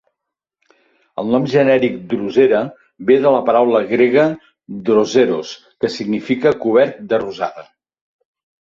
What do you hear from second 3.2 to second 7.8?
de la paraula grega "droseros", que significa "cobert de rosada".